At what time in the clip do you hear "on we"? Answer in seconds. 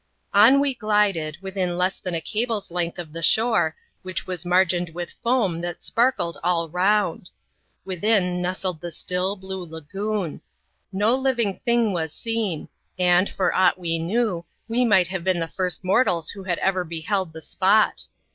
0.33-0.73